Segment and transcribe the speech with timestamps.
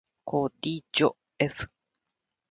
[0.23, 1.69] こ ｄ じょ ｆ